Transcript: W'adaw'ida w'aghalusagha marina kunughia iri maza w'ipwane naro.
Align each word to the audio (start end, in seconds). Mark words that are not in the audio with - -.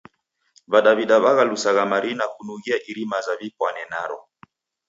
W'adaw'ida 0.71 1.15
w'aghalusagha 1.23 1.83
marina 1.91 2.25
kunughia 2.33 2.75
iri 2.89 3.03
maza 3.11 3.33
w'ipwane 3.39 3.83
naro. 3.91 4.17